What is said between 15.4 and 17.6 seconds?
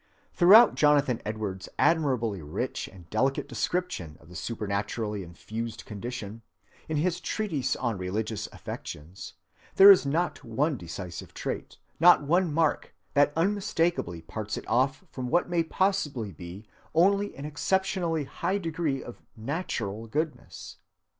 may possibly be only an